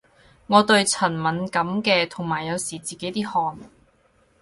[0.47, 3.59] 我對塵敏感嘅，同埋有時自己啲汗